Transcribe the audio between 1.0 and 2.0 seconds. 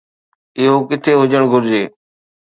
هجڻ گهرجي؟